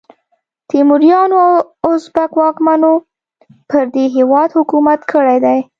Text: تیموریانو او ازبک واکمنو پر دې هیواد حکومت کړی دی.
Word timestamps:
تیموریانو 0.69 1.37
او 1.45 1.53
ازبک 1.95 2.31
واکمنو 2.41 2.93
پر 3.69 3.83
دې 3.93 4.05
هیواد 4.15 4.49
حکومت 4.59 4.99
کړی 5.11 5.37
دی. 5.45 5.59